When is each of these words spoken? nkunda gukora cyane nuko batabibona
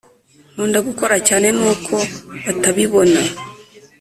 nkunda 0.53 0.79
gukora 0.87 1.15
cyane 1.27 1.47
nuko 1.57 1.95
batabibona 2.43 3.19